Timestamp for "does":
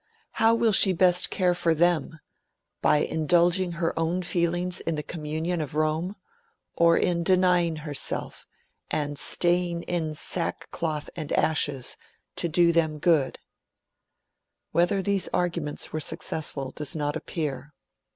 16.71-16.95